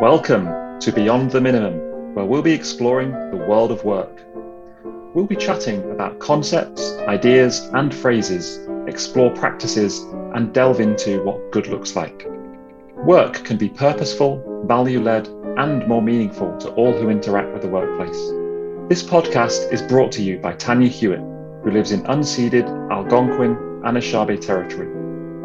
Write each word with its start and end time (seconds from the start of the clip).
Welcome 0.00 0.80
to 0.80 0.92
Beyond 0.92 1.30
the 1.30 1.42
Minimum, 1.42 2.14
where 2.14 2.24
we'll 2.24 2.40
be 2.40 2.54
exploring 2.54 3.12
the 3.12 3.36
world 3.36 3.70
of 3.70 3.84
work. 3.84 4.22
We'll 5.14 5.26
be 5.26 5.36
chatting 5.36 5.82
about 5.90 6.18
concepts, 6.18 6.94
ideas, 7.00 7.68
and 7.74 7.94
phrases, 7.94 8.66
explore 8.86 9.28
practices, 9.28 10.00
and 10.34 10.54
delve 10.54 10.80
into 10.80 11.22
what 11.22 11.52
good 11.52 11.66
looks 11.66 11.96
like. 11.96 12.26
Work 12.96 13.44
can 13.44 13.58
be 13.58 13.68
purposeful, 13.68 14.64
value 14.66 15.00
led, 15.00 15.28
and 15.58 15.86
more 15.86 16.00
meaningful 16.00 16.56
to 16.60 16.70
all 16.70 16.98
who 16.98 17.10
interact 17.10 17.52
with 17.52 17.60
the 17.60 17.68
workplace. 17.68 18.16
This 18.88 19.02
podcast 19.02 19.70
is 19.70 19.82
brought 19.82 20.12
to 20.12 20.22
you 20.22 20.38
by 20.38 20.54
Tanya 20.54 20.88
Hewitt, 20.88 21.20
who 21.62 21.72
lives 21.72 21.92
in 21.92 22.04
unceded 22.04 22.66
Algonquin 22.90 23.54
Anishinaabe 23.84 24.40
territory, 24.40 24.88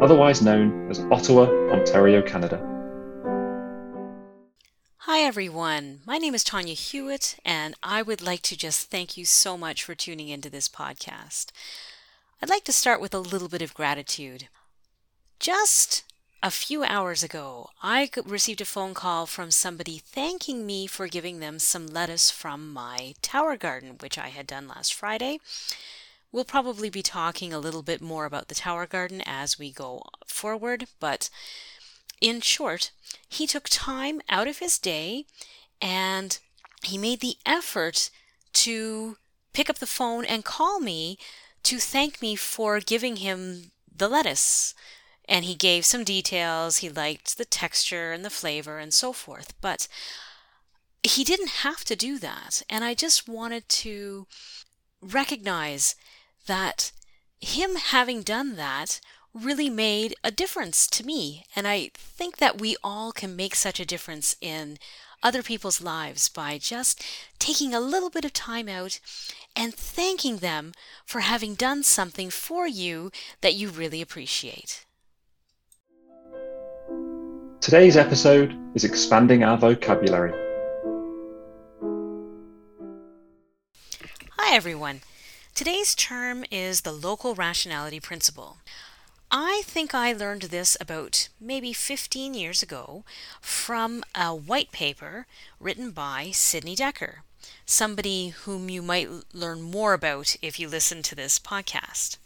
otherwise 0.00 0.40
known 0.40 0.88
as 0.90 1.00
Ottawa, 1.10 1.44
Ontario, 1.72 2.22
Canada. 2.22 2.75
Hi, 5.08 5.20
everyone. 5.20 6.00
My 6.04 6.18
name 6.18 6.34
is 6.34 6.42
Tanya 6.42 6.74
Hewitt, 6.74 7.36
and 7.44 7.76
I 7.80 8.02
would 8.02 8.20
like 8.20 8.42
to 8.42 8.56
just 8.56 8.90
thank 8.90 9.16
you 9.16 9.24
so 9.24 9.56
much 9.56 9.84
for 9.84 9.94
tuning 9.94 10.30
into 10.30 10.50
this 10.50 10.68
podcast. 10.68 11.52
I'd 12.42 12.50
like 12.50 12.64
to 12.64 12.72
start 12.72 13.00
with 13.00 13.14
a 13.14 13.20
little 13.20 13.46
bit 13.46 13.62
of 13.62 13.72
gratitude. 13.72 14.48
Just 15.38 16.02
a 16.42 16.50
few 16.50 16.82
hours 16.82 17.22
ago, 17.22 17.70
I 17.84 18.10
received 18.24 18.60
a 18.60 18.64
phone 18.64 18.94
call 18.94 19.26
from 19.26 19.52
somebody 19.52 19.98
thanking 19.98 20.66
me 20.66 20.88
for 20.88 21.06
giving 21.06 21.38
them 21.38 21.60
some 21.60 21.86
lettuce 21.86 22.32
from 22.32 22.72
my 22.72 23.14
tower 23.22 23.56
garden, 23.56 23.98
which 24.00 24.18
I 24.18 24.30
had 24.30 24.48
done 24.48 24.66
last 24.66 24.92
Friday. 24.92 25.38
We'll 26.32 26.44
probably 26.44 26.90
be 26.90 27.04
talking 27.04 27.52
a 27.52 27.60
little 27.60 27.82
bit 27.82 28.00
more 28.00 28.24
about 28.24 28.48
the 28.48 28.56
tower 28.56 28.88
garden 28.88 29.22
as 29.24 29.56
we 29.56 29.70
go 29.70 30.02
forward, 30.26 30.88
but 30.98 31.30
in 32.20 32.40
short, 32.40 32.90
he 33.28 33.46
took 33.46 33.68
time 33.68 34.20
out 34.28 34.48
of 34.48 34.58
his 34.58 34.78
day 34.78 35.26
and 35.80 36.38
he 36.82 36.98
made 36.98 37.20
the 37.20 37.36
effort 37.44 38.10
to 38.52 39.16
pick 39.52 39.68
up 39.68 39.78
the 39.78 39.86
phone 39.86 40.24
and 40.24 40.44
call 40.44 40.80
me 40.80 41.18
to 41.62 41.78
thank 41.78 42.22
me 42.22 42.36
for 42.36 42.80
giving 42.80 43.16
him 43.16 43.72
the 43.94 44.08
lettuce 44.08 44.74
and 45.28 45.44
he 45.44 45.54
gave 45.54 45.84
some 45.84 46.04
details. 46.04 46.78
He 46.78 46.88
liked 46.88 47.36
the 47.36 47.44
texture 47.44 48.12
and 48.12 48.24
the 48.24 48.30
flavor 48.30 48.78
and 48.78 48.94
so 48.94 49.12
forth. 49.12 49.54
But 49.60 49.88
he 51.02 51.24
didn't 51.24 51.62
have 51.62 51.84
to 51.86 51.96
do 51.96 52.18
that. 52.18 52.62
And 52.70 52.84
I 52.84 52.94
just 52.94 53.28
wanted 53.28 53.68
to 53.68 54.26
recognize 55.00 55.96
that 56.46 56.92
him 57.40 57.76
having 57.76 58.22
done 58.22 58.56
that 58.56 59.00
really 59.36 59.68
made 59.68 60.14
a 60.24 60.30
difference 60.30 60.86
to 60.88 61.04
me. 61.04 61.44
And 61.54 61.68
I 61.68 61.90
think 61.94 62.38
that 62.38 62.60
we 62.60 62.76
all 62.82 63.12
can 63.12 63.36
make 63.36 63.54
such 63.54 63.78
a 63.78 63.86
difference 63.86 64.36
in 64.40 64.78
other 65.22 65.42
people's 65.42 65.80
lives 65.80 66.28
by 66.28 66.58
just 66.58 67.04
taking 67.38 67.74
a 67.74 67.80
little 67.80 68.10
bit 68.10 68.24
of 68.24 68.32
time 68.32 68.68
out 68.68 69.00
and 69.54 69.74
thanking 69.74 70.38
them 70.38 70.72
for 71.04 71.20
having 71.20 71.54
done 71.54 71.82
something 71.82 72.30
for 72.30 72.66
you 72.66 73.10
that 73.40 73.54
you 73.54 73.68
really 73.68 74.00
appreciate. 74.00 74.84
Today's 77.60 77.96
episode 77.96 78.56
is 78.74 78.84
expanding 78.84 79.42
our 79.42 79.56
vocabulary. 79.56 80.32
Hi, 84.38 84.54
everyone. 84.54 85.00
Today's 85.54 85.94
term 85.94 86.44
is 86.50 86.82
the 86.82 86.92
local 86.92 87.34
rationality 87.34 87.98
principle. 87.98 88.58
I 89.38 89.60
think 89.66 89.94
I 89.94 90.14
learned 90.14 90.44
this 90.44 90.78
about 90.80 91.28
maybe 91.38 91.74
15 91.74 92.32
years 92.32 92.62
ago 92.62 93.04
from 93.38 94.02
a 94.14 94.34
white 94.34 94.72
paper 94.72 95.26
written 95.60 95.90
by 95.90 96.30
Sidney 96.30 96.74
Dekker, 96.74 97.16
somebody 97.66 98.28
whom 98.28 98.70
you 98.70 98.80
might 98.80 99.10
learn 99.34 99.60
more 99.60 99.92
about 99.92 100.36
if 100.40 100.58
you 100.58 100.70
listen 100.70 101.02
to 101.02 101.14
this 101.14 101.38
podcast. 101.38 102.16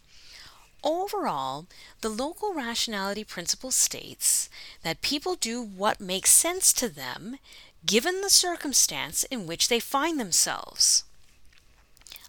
Overall, 0.85 1.67
the 2.01 2.09
local 2.09 2.55
rationality 2.55 3.25
principle 3.25 3.73
states 3.73 4.49
that 4.85 5.03
people 5.03 5.35
do 5.35 5.61
what 5.61 6.01
makes 6.01 6.31
sense 6.31 6.73
to 6.75 6.89
them 6.89 7.39
given 7.85 8.21
the 8.21 8.31
circumstance 8.31 9.25
in 9.25 9.49
which 9.49 9.67
they 9.67 9.81
find 9.81 10.21
themselves. 10.21 11.03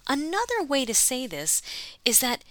Another 0.08 0.64
way 0.68 0.86
to 0.86 0.96
say 0.96 1.28
this 1.28 1.62
is 2.04 2.20
that 2.22 2.44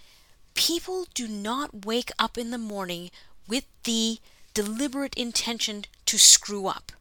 people 0.54 1.06
do 1.14 1.26
not 1.28 1.84
wake 1.84 2.10
up 2.18 2.36
in 2.36 2.50
the 2.50 2.58
morning 2.58 3.10
with 3.48 3.64
the 3.84 4.18
deliberate 4.54 5.14
intention 5.14 5.84
to 6.06 6.18
screw 6.18 6.66
up. 6.66 6.92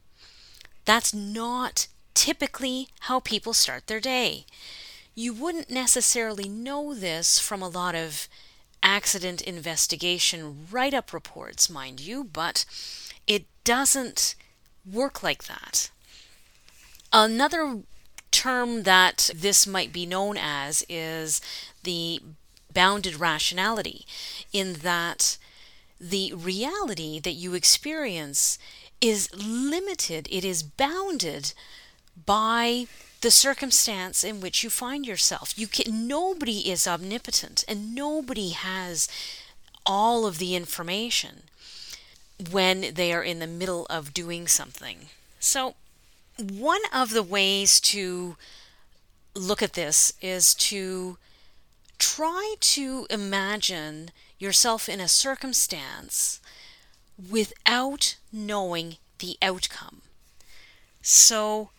That's 0.85 1.13
not 1.13 1.87
typically 2.13 2.89
how 3.01 3.19
people 3.19 3.53
start 3.53 3.87
their 3.87 3.99
day. 3.99 4.45
You 5.15 5.33
wouldn't 5.33 5.69
necessarily 5.69 6.47
know 6.47 6.93
this 6.93 7.39
from 7.39 7.61
a 7.61 7.67
lot 7.67 7.95
of 7.95 8.27
accident 8.81 9.41
investigation 9.41 10.67
write 10.71 10.93
up 10.93 11.13
reports, 11.13 11.69
mind 11.69 11.99
you, 11.99 12.23
but 12.23 12.65
it 13.27 13.45
doesn't 13.63 14.35
work 14.85 15.21
like 15.21 15.45
that. 15.45 15.91
Another 17.11 17.81
term 18.31 18.83
that 18.83 19.29
this 19.35 19.67
might 19.67 19.91
be 19.91 20.05
known 20.05 20.37
as 20.37 20.85
is 20.87 21.41
the 21.83 22.21
bounded 22.73 23.19
rationality, 23.19 24.05
in 24.53 24.73
that 24.73 25.37
the 25.99 26.33
reality 26.33 27.19
that 27.19 27.33
you 27.33 27.53
experience 27.53 28.57
is 29.01 29.29
limited, 29.35 30.27
it 30.31 30.45
is 30.45 30.63
bounded 30.63 31.53
by 32.25 32.87
the 33.21 33.31
circumstance 33.31 34.23
in 34.23 34.39
which 34.39 34.63
you 34.63 34.69
find 34.69 35.05
yourself. 35.05 35.57
You 35.57 35.67
can 35.67 36.07
nobody 36.07 36.69
is 36.71 36.87
omnipotent 36.87 37.63
and 37.67 37.93
nobody 37.93 38.49
has 38.49 39.09
all 39.85 40.25
of 40.25 40.37
the 40.37 40.55
information 40.55 41.43
when 42.51 42.93
they 42.93 43.11
are 43.13 43.23
in 43.23 43.39
the 43.39 43.47
middle 43.47 43.85
of 43.89 44.13
doing 44.13 44.47
something. 44.47 45.07
So 45.39 45.75
one 46.37 46.81
of 46.93 47.09
the 47.09 47.23
ways 47.23 47.81
to 47.81 48.37
look 49.35 49.61
at 49.61 49.73
this 49.73 50.13
is 50.21 50.53
to 50.55 51.17
try 52.19 52.55
to 52.59 53.07
imagine 53.09 54.11
yourself 54.39 54.89
in 54.89 54.99
a 54.99 55.07
circumstance 55.07 56.41
without 57.31 58.17
knowing 58.29 58.97
the 59.19 59.37
outcome. 59.41 60.01
So 61.01 61.69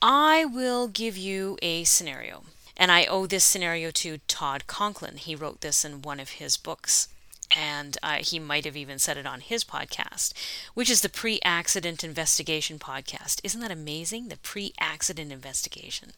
I 0.00 0.44
will 0.44 0.86
give 0.86 1.16
you 1.16 1.58
a 1.60 1.82
scenario. 1.82 2.44
And 2.76 2.92
I 2.92 3.04
owe 3.06 3.26
this 3.26 3.42
scenario 3.42 3.90
to 3.90 4.18
Todd 4.28 4.68
Conklin. 4.68 5.16
He 5.16 5.34
wrote 5.34 5.60
this 5.60 5.84
in 5.84 6.02
one 6.02 6.20
of 6.20 6.38
his 6.38 6.56
books. 6.56 7.08
And 7.50 7.98
uh, 8.00 8.18
he 8.20 8.38
might 8.38 8.66
have 8.66 8.76
even 8.76 9.00
said 9.00 9.16
it 9.16 9.26
on 9.26 9.40
his 9.40 9.64
podcast, 9.64 10.32
which 10.74 10.88
is 10.88 11.00
the 11.00 11.08
Pre 11.08 11.40
Accident 11.44 12.04
Investigation 12.04 12.78
Podcast. 12.78 13.40
Isn't 13.42 13.60
that 13.60 13.72
amazing? 13.72 14.28
The 14.28 14.36
Pre 14.36 14.72
Accident 14.78 15.32
Investigation. 15.32 16.12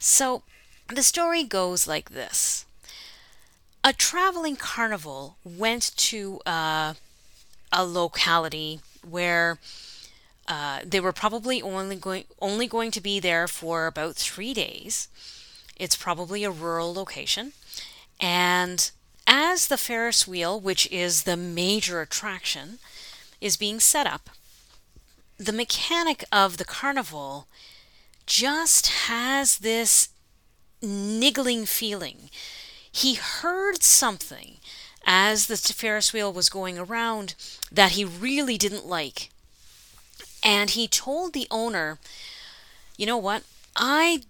So 0.00 0.42
the 0.88 1.02
story 1.02 1.44
goes 1.44 1.86
like 1.86 2.10
this 2.10 2.64
A 3.84 3.92
traveling 3.92 4.56
carnival 4.56 5.36
went 5.44 5.96
to 5.96 6.40
uh, 6.46 6.94
a 7.72 7.84
locality 7.84 8.80
where 9.08 9.58
uh, 10.48 10.80
they 10.84 11.00
were 11.00 11.12
probably 11.12 11.60
only 11.60 11.96
going 11.96 12.24
only 12.40 12.66
going 12.66 12.90
to 12.92 13.00
be 13.00 13.18
there 13.20 13.48
for 13.48 13.86
about 13.86 14.14
three 14.14 14.54
days. 14.54 15.08
It's 15.76 15.96
probably 15.96 16.44
a 16.44 16.50
rural 16.50 16.94
location, 16.94 17.52
and 18.20 18.90
as 19.26 19.68
the 19.68 19.76
Ferris 19.76 20.26
wheel, 20.26 20.58
which 20.58 20.90
is 20.90 21.24
the 21.24 21.36
major 21.36 22.00
attraction, 22.00 22.78
is 23.40 23.56
being 23.56 23.80
set 23.80 24.06
up, 24.06 24.30
the 25.36 25.52
mechanic 25.52 26.24
of 26.32 26.56
the 26.56 26.64
carnival 26.64 27.46
just 28.24 28.86
has 29.08 29.58
this 29.58 30.08
niggling 30.82 31.66
feeling. 31.66 32.30
He 32.90 33.14
heard 33.14 33.82
something 33.82 34.56
as 35.04 35.46
the 35.46 35.56
Ferris 35.56 36.12
wheel 36.12 36.32
was 36.32 36.48
going 36.48 36.78
around 36.78 37.34
that 37.70 37.92
he 37.92 38.04
really 38.04 38.58
didn't 38.58 38.86
like. 38.86 39.30
And 40.42 40.70
he 40.70 40.88
told 40.88 41.32
the 41.32 41.46
owner, 41.50 41.98
you 42.96 43.06
know 43.06 43.16
what? 43.16 43.42
I 43.74 44.22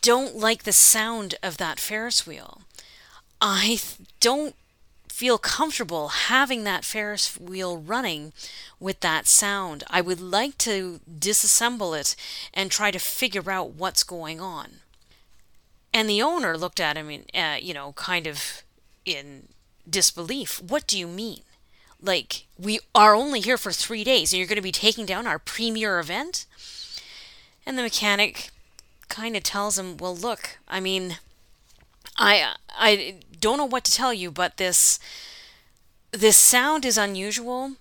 don't 0.00 0.36
like 0.36 0.62
the 0.62 0.72
sound 0.72 1.34
of 1.42 1.56
that 1.58 1.78
Ferris 1.78 2.26
wheel. 2.26 2.62
I 3.40 3.78
don't 4.20 4.54
feel 5.08 5.38
comfortable 5.38 6.08
having 6.08 6.64
that 6.64 6.84
Ferris 6.84 7.38
wheel 7.38 7.76
running 7.76 8.32
with 8.80 9.00
that 9.00 9.26
sound. 9.28 9.84
I 9.90 10.00
would 10.00 10.20
like 10.20 10.58
to 10.58 11.00
disassemble 11.08 11.98
it 11.98 12.16
and 12.54 12.70
try 12.70 12.90
to 12.90 12.98
figure 12.98 13.50
out 13.50 13.74
what's 13.74 14.02
going 14.02 14.40
on. 14.40 14.80
And 15.94 16.08
the 16.08 16.22
owner 16.22 16.56
looked 16.56 16.80
at 16.80 16.96
him, 16.96 17.10
in, 17.10 17.24
uh, 17.34 17.56
you 17.60 17.74
know, 17.74 17.92
kind 17.92 18.26
of 18.26 18.62
in 19.04 19.48
disbelief. 19.88 20.60
What 20.62 20.86
do 20.86 20.98
you 20.98 21.06
mean? 21.06 21.40
Like, 22.00 22.46
we 22.58 22.80
are 22.94 23.14
only 23.14 23.40
here 23.40 23.58
for 23.58 23.72
three 23.72 24.04
days 24.04 24.32
and 24.32 24.38
you're 24.38 24.48
going 24.48 24.56
to 24.56 24.62
be 24.62 24.72
taking 24.72 25.06
down 25.06 25.26
our 25.26 25.38
premier 25.38 26.00
event? 26.00 26.46
And 27.64 27.78
the 27.78 27.82
mechanic 27.82 28.50
kind 29.08 29.36
of 29.36 29.42
tells 29.42 29.78
him, 29.78 29.96
Well, 29.96 30.16
look, 30.16 30.58
I 30.66 30.80
mean, 30.80 31.18
I, 32.18 32.54
I 32.70 33.16
don't 33.40 33.58
know 33.58 33.64
what 33.64 33.84
to 33.84 33.92
tell 33.92 34.12
you, 34.12 34.30
but 34.30 34.56
this, 34.56 34.98
this 36.10 36.36
sound 36.36 36.84
is 36.84 36.98
unusual 36.98 37.72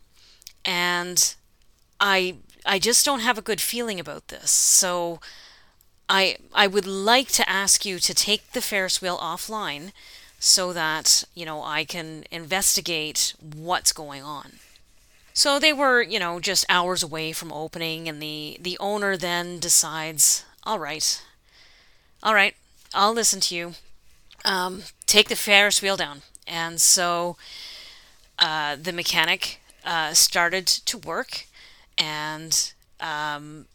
and 0.63 1.35
I, 1.99 2.35
I 2.65 2.77
just 2.77 3.05
don't 3.05 3.21
have 3.21 3.37
a 3.37 3.41
good 3.41 3.61
feeling 3.61 3.99
about 3.99 4.27
this. 4.27 4.51
So 4.51 5.19
I, 6.09 6.37
I 6.53 6.67
would 6.67 6.85
like 6.87 7.29
to 7.29 7.49
ask 7.49 7.85
you 7.85 7.99
to 7.99 8.13
take 8.13 8.51
the 8.51 8.61
Ferris 8.61 9.01
wheel 9.01 9.17
offline 9.17 9.91
so 10.39 10.73
that, 10.73 11.23
you 11.35 11.45
know, 11.45 11.63
I 11.63 11.85
can 11.85 12.25
investigate 12.31 13.33
what's 13.41 13.93
going 13.93 14.23
on. 14.23 14.53
So 15.33 15.59
they 15.59 15.73
were, 15.73 16.01
you 16.01 16.19
know, 16.19 16.39
just 16.39 16.65
hours 16.69 17.03
away 17.03 17.31
from 17.33 17.51
opening 17.53 18.09
and 18.09 18.21
the 18.21 18.57
the 18.61 18.77
owner 18.79 19.17
then 19.17 19.59
decides, 19.59 20.45
"All 20.63 20.79
right. 20.79 21.21
All 22.23 22.33
right. 22.33 22.55
I'll 22.93 23.13
listen 23.13 23.39
to 23.41 23.55
you. 23.55 23.73
Um, 24.45 24.83
take 25.07 25.29
the 25.29 25.35
Ferris 25.35 25.81
wheel 25.81 25.97
down." 25.97 26.23
And 26.47 26.81
so 26.81 27.37
uh, 28.39 28.75
the 28.81 28.93
mechanic 28.93 29.61
uh, 29.85 30.13
started 30.13 30.65
to 30.67 30.97
work 30.97 31.45
and 31.97 32.73
um, 32.99 33.65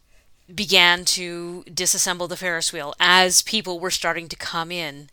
began 0.53 1.03
to 1.05 1.63
disassemble 1.67 2.29
the 2.29 2.37
Ferris 2.37 2.71
wheel 2.71 2.93
as 2.99 3.41
people 3.41 3.79
were 3.79 3.91
starting 3.91 4.29
to 4.29 4.35
come 4.35 4.71
in 4.71 5.09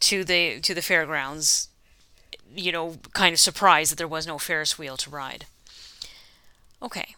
to 0.00 0.24
the 0.24 0.60
to 0.60 0.74
the 0.74 0.82
fairgrounds, 0.82 1.68
you 2.54 2.72
know, 2.72 2.96
kind 3.12 3.32
of 3.32 3.40
surprised 3.40 3.92
that 3.92 3.96
there 3.96 4.08
was 4.08 4.26
no 4.26 4.38
Ferris 4.38 4.78
wheel 4.78 4.96
to 4.98 5.10
ride. 5.10 5.46
Okay. 6.82 7.14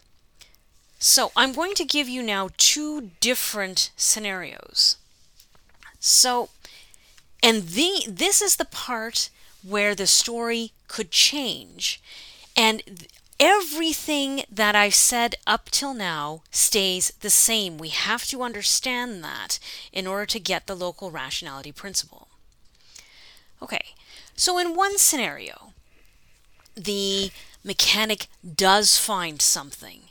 So 0.99 1.33
I'm 1.35 1.53
going 1.53 1.75
to 1.75 1.85
give 1.85 2.09
you 2.09 2.23
now 2.23 2.51
two 2.57 3.11
different 3.21 3.91
scenarios. 3.97 4.97
So, 5.99 6.51
and 7.43 7.63
the 7.63 8.05
this 8.09 8.41
is 8.41 8.57
the 8.57 8.65
part 8.65 9.31
where 9.67 9.95
the 9.95 10.07
story 10.07 10.73
could 10.87 11.11
change. 11.11 12.01
And 12.57 13.07
everything 13.43 14.45
that 14.49 14.77
I've 14.77 14.95
said 14.95 15.35
up 15.49 15.69
till 15.69 15.95
now 15.95 16.43
stays 16.53 17.13
the 17.21 17.29
same. 17.29 17.77
We 17.77 17.89
have 17.89 18.25
to 18.27 18.43
understand 18.43 19.25
that 19.25 19.59
in 19.93 20.07
order 20.07 20.27
to 20.27 20.39
get 20.39 20.69
the 20.69 20.77
local 20.77 21.11
rationality 21.11 21.73
principle. 21.73 22.29
Okay, 23.61 23.85
so 24.37 24.59
in 24.59 24.77
one 24.77 24.97
scenario, 24.97 25.73
the 26.77 27.33
mechanic 27.65 28.29
does 28.57 28.97
find 28.97 29.43
something 29.43 30.03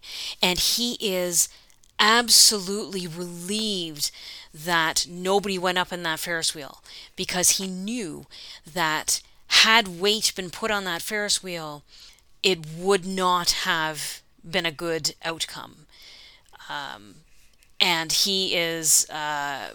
and 0.41 0.59
he 0.59 0.97
is 0.99 1.47
absolutely 1.99 3.07
relieved 3.07 4.11
that 4.53 5.07
nobody 5.09 5.57
went 5.57 5.77
up 5.77 5.93
in 5.93 6.03
that 6.03 6.19
Ferris 6.19 6.53
wheel 6.53 6.83
because 7.15 7.51
he 7.51 7.67
knew 7.67 8.25
that 8.71 9.21
had 9.47 9.99
weight 10.01 10.33
been 10.35 10.49
put 10.49 10.71
on 10.71 10.83
that 10.83 11.01
Ferris 11.01 11.41
wheel, 11.41 11.83
it 12.43 12.59
would 12.77 13.05
not 13.05 13.51
have 13.51 14.21
been 14.49 14.65
a 14.65 14.71
good 14.71 15.15
outcome. 15.23 15.85
Um, 16.69 17.15
and 17.79 18.11
he 18.11 18.55
is 18.55 19.09
uh, 19.09 19.71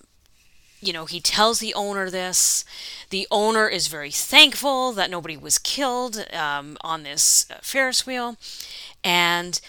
you 0.80 0.92
know, 0.92 1.06
he 1.06 1.20
tells 1.20 1.58
the 1.58 1.74
owner 1.74 2.10
this. 2.10 2.64
The 3.10 3.26
owner 3.30 3.68
is 3.68 3.88
very 3.88 4.10
thankful 4.10 4.92
that 4.92 5.10
nobody 5.10 5.36
was 5.36 5.58
killed 5.58 6.24
um, 6.32 6.76
on 6.82 7.02
this 7.02 7.50
uh, 7.50 7.56
Ferris 7.62 8.06
wheel. 8.06 8.36
And 9.02 9.60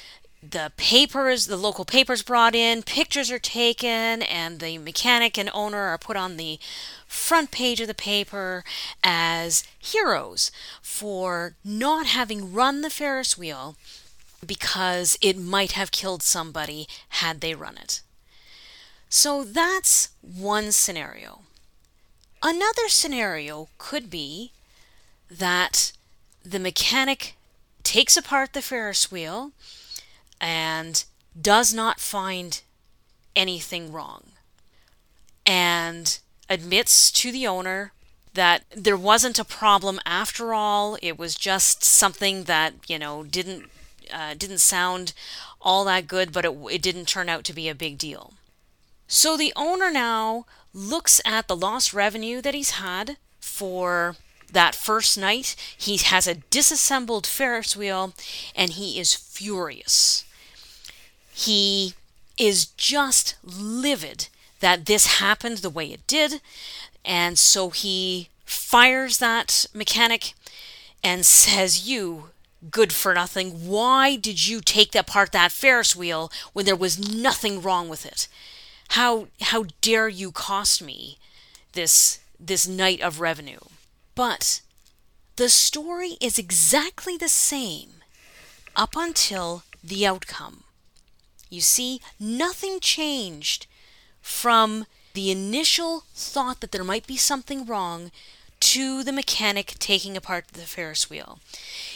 the 0.51 0.71
papers, 0.77 1.47
the 1.47 1.57
local 1.57 1.85
papers 1.85 2.21
brought 2.21 2.55
in, 2.55 2.83
pictures 2.83 3.31
are 3.31 3.39
taken, 3.39 4.21
and 4.21 4.59
the 4.59 4.77
mechanic 4.77 5.37
and 5.37 5.49
owner 5.53 5.79
are 5.79 5.97
put 5.97 6.15
on 6.15 6.37
the 6.37 6.59
front 7.07 7.51
page 7.51 7.81
of 7.81 7.87
the 7.87 7.93
paper 7.93 8.63
as 9.03 9.63
heroes 9.79 10.51
for 10.81 11.55
not 11.63 12.05
having 12.07 12.53
run 12.53 12.81
the 12.81 12.89
Ferris 12.89 13.37
wheel 13.37 13.75
because 14.45 15.17
it 15.21 15.37
might 15.37 15.71
have 15.73 15.91
killed 15.91 16.21
somebody 16.21 16.87
had 17.09 17.41
they 17.41 17.55
run 17.55 17.77
it. 17.77 18.01
So 19.09 19.43
that's 19.43 20.09
one 20.21 20.71
scenario. 20.71 21.41
Another 22.43 22.87
scenario 22.87 23.69
could 23.77 24.09
be 24.09 24.51
that 25.29 25.91
the 26.43 26.59
mechanic 26.59 27.35
takes 27.83 28.15
apart 28.15 28.53
the 28.53 28.61
Ferris 28.61 29.11
wheel 29.11 29.51
and 30.39 31.05
does 31.39 31.73
not 31.73 31.99
find 31.99 32.61
anything 33.35 33.91
wrong 33.91 34.23
and 35.45 36.19
admits 36.49 37.11
to 37.11 37.31
the 37.31 37.47
owner 37.47 37.91
that 38.33 38.63
there 38.75 38.97
wasn't 38.97 39.39
a 39.39 39.45
problem 39.45 39.99
after 40.05 40.53
all 40.53 40.97
it 41.01 41.17
was 41.17 41.35
just 41.35 41.83
something 41.83 42.43
that 42.43 42.73
you 42.87 42.97
know 42.97 43.23
didn't 43.23 43.65
uh, 44.11 44.33
didn't 44.35 44.59
sound 44.59 45.13
all 45.61 45.83
that 45.85 46.07
good 46.07 46.31
but 46.31 46.45
it, 46.45 46.57
it 46.71 46.81
didn't 46.81 47.07
turn 47.07 47.29
out 47.29 47.43
to 47.43 47.53
be 47.53 47.69
a 47.69 47.75
big 47.75 47.97
deal 47.97 48.33
so 49.07 49.37
the 49.37 49.53
owner 49.55 49.91
now 49.91 50.45
looks 50.73 51.21
at 51.25 51.47
the 51.47 51.55
lost 51.55 51.93
revenue 51.93 52.41
that 52.41 52.53
he's 52.53 52.71
had 52.71 53.17
for 53.39 54.15
that 54.51 54.75
first 54.75 55.17
night. 55.17 55.55
He 55.77 55.97
has 55.97 56.27
a 56.27 56.35
disassembled 56.35 57.25
Ferris 57.25 57.75
wheel 57.75 58.13
and 58.55 58.71
he 58.71 58.99
is 58.99 59.15
furious. 59.15 60.23
He 61.39 61.93
is 62.35 62.65
just 62.65 63.35
livid 63.43 64.27
that 64.59 64.87
this 64.87 65.19
happened 65.19 65.59
the 65.59 65.69
way 65.69 65.85
it 65.93 66.07
did. 66.07 66.41
And 67.05 67.37
so 67.37 67.69
he 67.69 68.29
fires 68.43 69.19
that 69.19 69.67
mechanic 69.71 70.33
and 71.03 71.23
says, 71.23 71.87
You 71.87 72.29
good 72.71 72.91
for 72.91 73.13
nothing, 73.13 73.67
why 73.67 74.15
did 74.15 74.47
you 74.47 74.61
take 74.61 74.95
apart 74.95 75.31
that 75.31 75.51
Ferris 75.51 75.95
wheel 75.95 76.31
when 76.53 76.65
there 76.65 76.75
was 76.75 76.97
nothing 76.97 77.61
wrong 77.61 77.87
with 77.87 78.03
it? 78.03 78.27
How 78.89 79.27
how 79.39 79.65
dare 79.81 80.09
you 80.09 80.31
cost 80.31 80.81
me 80.81 81.19
this 81.73 82.17
this 82.39 82.67
night 82.67 82.99
of 82.99 83.19
revenue? 83.19 83.59
But 84.15 84.61
the 85.35 85.49
story 85.49 86.17
is 86.19 86.39
exactly 86.39 87.15
the 87.15 87.29
same 87.29 88.01
up 88.75 88.95
until 88.95 89.61
the 89.83 90.07
outcome. 90.07 90.63
You 91.49 91.61
see, 91.61 92.01
nothing 92.19 92.79
changed 92.79 93.67
from 94.21 94.85
the 95.13 95.31
initial 95.31 96.03
thought 96.13 96.61
that 96.61 96.71
there 96.71 96.83
might 96.83 97.07
be 97.07 97.17
something 97.17 97.65
wrong 97.65 98.11
to 98.59 99.03
the 99.03 99.11
mechanic 99.11 99.75
taking 99.79 100.17
apart 100.17 100.49
the 100.49 100.61
Ferris 100.61 101.09
wheel. 101.09 101.39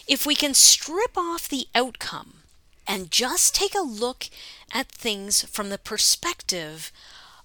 If 0.08 0.26
we 0.26 0.36
can 0.36 0.54
strip 0.54 1.18
off 1.18 1.50
the 1.50 1.68
outcome 1.76 2.44
and 2.88 3.12
just 3.12 3.56
take 3.56 3.76
a 3.76 3.82
look 3.82 4.26
at 4.74 4.88
things 4.88 5.44
from 5.44 5.70
the 5.70 5.78
perspective 5.78 6.92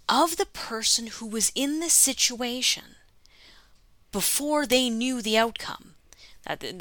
of 0.09 0.37
the 0.37 0.47
person 0.47 1.09
who 1.09 1.27
was 1.27 1.53
in 1.55 1.81
the 1.81 1.91
situation 1.91 2.97
before 4.13 4.67
they 4.67 4.89
knew 4.89 5.21
the 5.21 5.37
outcome. 5.37 5.95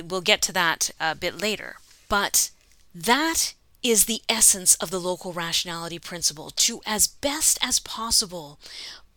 We'll 0.07 0.21
get 0.21 0.41
to 0.43 0.51
that 0.53 0.91
a 0.99 1.15
bit 1.15 1.41
later. 1.41 1.77
But 2.07 2.51
that 2.93 3.53
is 3.85 4.05
the 4.05 4.23
essence 4.27 4.73
of 4.75 4.89
the 4.89 4.99
local 4.99 5.31
rationality 5.31 5.99
principle 5.99 6.49
to, 6.49 6.81
as 6.87 7.05
best 7.05 7.59
as 7.61 7.79
possible, 7.79 8.59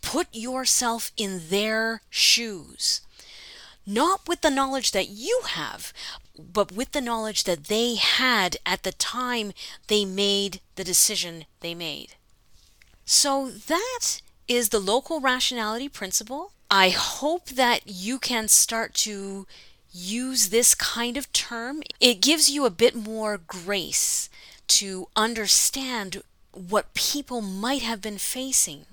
put 0.03 0.27
yourself 0.31 1.11
in 1.17 1.41
their 1.49 2.03
shoes. 2.11 3.01
Not 3.87 4.29
with 4.29 4.43
the 4.43 4.51
knowledge 4.51 4.93
that 4.93 5.09
you 5.09 5.41
have, 5.47 5.95
but 6.39 6.71
with 6.71 6.93
the 6.93 7.01
knowledge 7.01 7.45
that 7.45 7.65
they 7.65 7.95
had 7.95 8.59
at 8.67 8.83
the 8.83 8.93
time 8.93 9.53
they 9.87 10.05
made 10.05 10.61
the 10.77 10.85
decision 10.85 11.47
they 11.61 11.75
made. 11.75 12.17
So 13.07 13.49
that 13.49 14.21
is 14.49 14.69
the 14.69 14.81
local 14.81 15.21
rationality 15.21 15.89
principle. 15.89 16.53
I 16.71 16.91
hope 16.91 17.49
that 17.49 17.85
you 17.87 18.19
can 18.19 18.49
start 18.49 18.93
to 18.97 19.47
use 19.91 20.51
this 20.51 20.75
kind 20.75 21.17
of 21.17 21.33
term. 21.33 21.83
It 22.01 22.21
gives 22.21 22.51
you 22.51 22.67
a 22.67 22.71
bit 22.71 22.95
more 22.95 23.39
grace 23.39 24.29
to 24.69 25.09
understand 25.17 26.23
what 26.53 26.95
people 26.95 27.41
might 27.41 27.83
have 27.83 28.01
been 28.01 28.19
facing. 28.19 28.87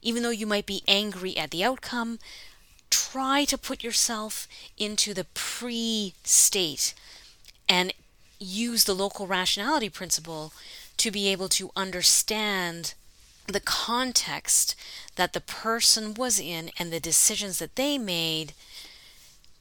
Even 0.00 0.22
though 0.22 0.30
you 0.30 0.46
might 0.46 0.66
be 0.66 0.82
angry 0.86 1.36
at 1.36 1.50
the 1.50 1.64
outcome, 1.64 2.18
try 2.90 3.44
to 3.44 3.58
put 3.58 3.84
yourself 3.84 4.48
into 4.76 5.12
the 5.12 5.26
pre 5.34 6.14
state 6.24 6.94
and 7.68 7.92
use 8.38 8.84
the 8.84 8.94
local 8.94 9.26
rationality 9.26 9.88
principle 9.88 10.52
to 10.96 11.10
be 11.10 11.28
able 11.28 11.48
to 11.48 11.70
understand 11.76 12.94
the 13.46 13.60
context 13.60 14.74
that 15.16 15.32
the 15.32 15.40
person 15.40 16.14
was 16.14 16.38
in 16.38 16.70
and 16.78 16.92
the 16.92 17.00
decisions 17.00 17.58
that 17.58 17.76
they 17.76 17.98
made 17.98 18.52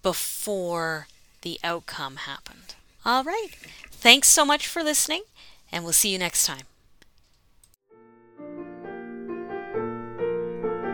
before 0.04 1.08
the 1.42 1.60
outcome 1.64 2.18
happened. 2.18 2.76
All 3.08 3.24
right. 3.24 3.52
Thanks 3.90 4.28
so 4.28 4.44
much 4.44 4.68
for 4.68 4.84
listening, 4.84 5.24
and 5.72 5.86
we'll 5.86 5.94
see 5.94 6.12
you 6.12 6.20
next 6.20 6.46
time. 6.46 6.64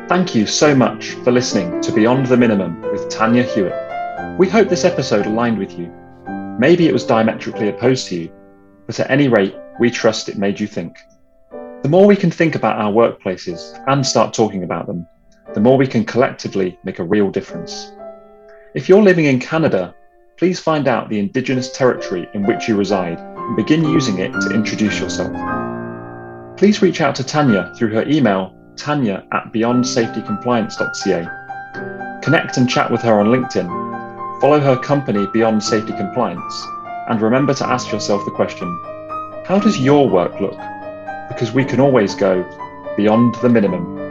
Thank 0.08 0.36
you 0.36 0.46
so 0.46 0.76
much 0.76 1.14
for 1.24 1.32
listening 1.32 1.82
to 1.82 1.92
Beyond 1.92 2.28
the 2.28 2.38
Minimum 2.38 2.82
with 2.92 3.10
Tanya 3.10 3.42
Hewitt. 3.42 4.38
We 4.38 4.48
hope 4.48 4.70
this 4.70 4.86
episode 4.86 5.26
aligned 5.26 5.58
with 5.58 5.72
you. 5.80 5.92
Maybe 6.60 6.88
it 6.88 6.94
was 6.94 7.04
diametrically 7.04 7.70
opposed 7.70 8.10
to 8.10 8.16
you, 8.16 8.32
but 8.86 9.00
at 9.00 9.10
any 9.10 9.28
rate, 9.28 9.56
we 9.80 9.90
trust 9.90 10.30
it 10.30 10.38
made 10.38 10.60
you 10.60 10.68
think. 10.68 10.96
The 11.82 11.90
more 11.90 12.06
we 12.06 12.16
can 12.16 12.30
think 12.30 12.54
about 12.54 12.78
our 12.78 12.92
workplaces 12.92 13.84
and 13.88 14.06
start 14.06 14.36
talking 14.36 14.64
about 14.64 14.86
them, 14.86 15.08
the 15.56 15.62
more 15.62 15.78
we 15.78 15.88
can 15.88 16.06
collectively 16.06 16.78
make 16.84 17.00
a 17.00 17.04
real 17.04 17.32
difference. 17.32 17.92
If 18.76 18.88
you're 18.88 19.02
living 19.02 19.26
in 19.26 19.40
Canada, 19.40 19.96
please 20.44 20.60
find 20.60 20.90
out 20.90 21.08
the 21.08 21.20
Indigenous 21.20 21.72
territory 21.72 22.28
in 22.34 22.44
which 22.44 22.68
you 22.68 22.76
reside 22.76 23.18
and 23.18 23.56
begin 23.56 23.82
using 23.82 24.18
it 24.18 24.34
to 24.34 24.50
introduce 24.50 25.00
yourself. 25.00 25.32
Please 26.58 26.82
reach 26.82 27.00
out 27.00 27.16
to 27.16 27.24
Tanya 27.24 27.74
through 27.78 27.94
her 27.94 28.06
email 28.10 28.54
tanya 28.76 29.26
at 29.32 29.54
beyondsafetycompliance.ca. 29.54 32.20
Connect 32.22 32.58
and 32.58 32.70
chat 32.70 32.92
with 32.92 33.02
her 33.04 33.22
on 33.22 33.28
LinkedIn. 33.28 34.42
Follow 34.42 34.60
her 34.60 34.76
company 34.76 35.26
Beyond 35.32 35.64
Safety 35.64 35.94
Compliance. 35.94 36.68
And 37.08 37.22
remember 37.22 37.54
to 37.54 37.66
ask 37.66 37.94
yourself 37.94 38.26
the 38.26 38.32
question 38.32 38.68
how 39.46 39.60
does 39.60 39.80
your 39.80 40.10
work 40.10 40.42
look? 40.42 40.60
Because 41.30 41.54
we 41.54 41.64
can 41.64 41.80
always 41.80 42.16
go 42.16 42.44
beyond 42.98 43.36
the 43.36 43.48
minimum 43.48 44.03